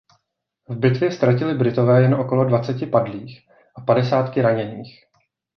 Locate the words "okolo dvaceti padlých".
2.15-3.47